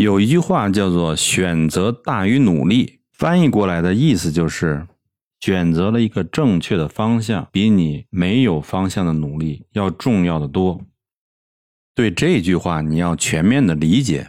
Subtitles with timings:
[0.00, 4.86] 有一句话叫做“选择大于努力”，翻译过来的意思就是
[5.40, 10.80] 选择了一个正确的方向，比你没有方向的努力要重要的多。
[11.94, 14.28] 对这句话，你要全面的理解。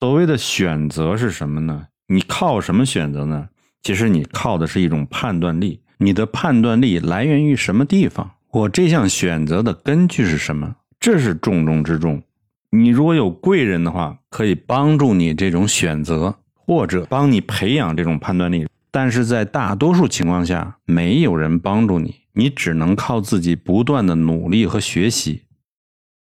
[0.00, 1.86] 所谓的选择是什么呢？
[2.08, 3.48] 你靠什么选择呢？
[3.82, 5.80] 其实你靠的是一种判断力。
[5.96, 8.32] 你的判断力来源于什么地方？
[8.50, 10.76] 我这项选择的根据是什么？
[11.00, 12.22] 这是重中之重。
[12.70, 18.66] 你如果有贵人的话，可以帮助你这种选择，或者帮你培养这种判断力。
[18.90, 25.42] 但是在大多数情况下，没有人帮助你，你只能靠自己不断的努力和学习。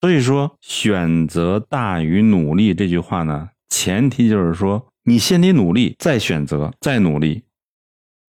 [0.01, 7.43] 所以说，选择大于努力这句话呢，前提就是说，你先得努力，再选择，再努力。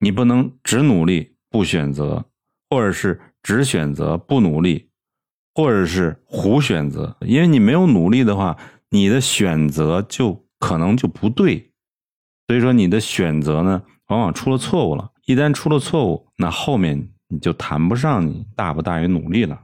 [0.01, 2.25] 你不能只努力不选择，
[2.71, 4.89] 或者是只选择不努力。
[5.57, 8.59] 或者是胡选择，因为你没有努力的话，
[8.91, 11.73] 你的选择就可能就不对。
[12.47, 15.13] 所以说你的选择呢，往往出了错误了。
[15.25, 19.63] 一旦出了错误，那后面你就谈不上你大不大于努力了。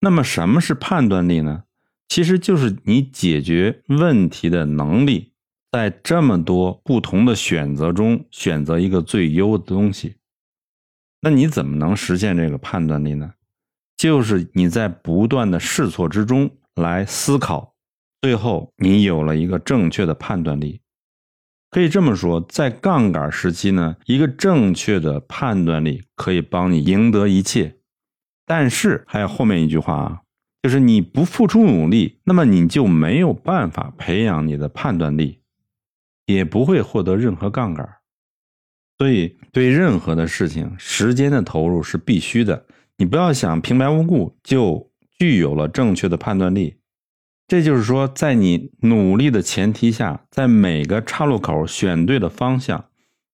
[0.00, 1.64] 那么什么是判断力呢？
[2.08, 5.34] 其实就是你解决问题的能力，
[5.70, 10.16] 在这么多不同的选择中选择一个最优的东西。
[11.20, 13.34] 那你怎么能实现这个判断力呢？
[14.04, 17.74] 就是你在不断的试错之中来思考，
[18.20, 20.82] 最后你有了一个正确的判断力。
[21.70, 27.78] 可以这么说，在杠杆时期呢，一个正确的判断力可以帮你赢得一切。
[28.44, 30.20] 但是还有后面一句话啊，
[30.62, 35.40] 就是你不付出努力，那么你就没有办法培养你的判断力，
[36.26, 37.88] 也不会获得任何杠杆。
[38.98, 42.66] 所以对任何的事情，时间的投入是必须的。
[42.96, 46.76] 你不要想平白无故就具有了正确的判断力，
[47.48, 52.88] 这就是说，在你努力的前提下，在每个岔路口选对了方向，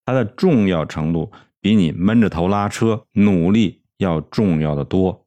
[0.06, 5.26] 它的重要程度比你闷着头拉车努力要重要的多。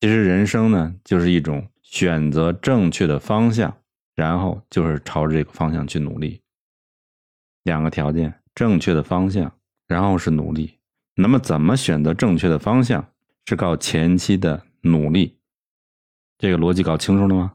[0.00, 3.74] 其实人生呢，就是一种选择正确的方向，
[4.14, 6.40] 然后就是朝着这个方向去努力。
[7.62, 9.52] 两个条件：正确的方向，
[9.86, 10.78] 然后是努力。
[11.14, 13.11] 那么，怎么选择正确的方向？
[13.46, 15.38] 是靠前期的努力，
[16.38, 17.54] 这个逻辑搞清楚了吗？